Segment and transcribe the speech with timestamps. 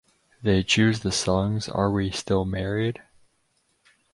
[0.41, 3.03] They choose the songs Are We Still Married?